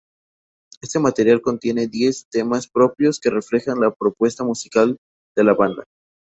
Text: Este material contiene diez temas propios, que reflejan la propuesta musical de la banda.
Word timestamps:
Este 0.81 0.97
material 0.97 1.41
contiene 1.43 1.85
diez 1.85 2.25
temas 2.31 2.67
propios, 2.67 3.19
que 3.19 3.29
reflejan 3.29 3.79
la 3.79 3.93
propuesta 3.93 4.43
musical 4.43 4.97
de 5.35 5.43
la 5.43 5.53
banda. 5.53 5.83